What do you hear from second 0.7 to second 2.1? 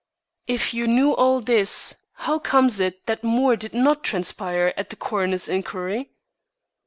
you knew all this,